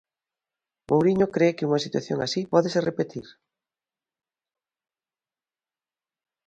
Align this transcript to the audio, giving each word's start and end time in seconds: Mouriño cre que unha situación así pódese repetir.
Mouriño 0.89 1.27
cre 1.35 1.55
que 1.55 1.67
unha 1.69 1.83
situación 1.85 2.19
así 2.21 2.41
pódese 2.53 2.85
repetir. 2.89 3.27